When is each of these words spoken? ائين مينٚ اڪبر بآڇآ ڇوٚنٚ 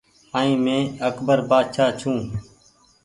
ائين 0.37 0.57
مينٚ 0.65 0.95
اڪبر 1.07 1.39
بآڇآ 1.49 1.85
ڇوٚنٚ 1.99 2.27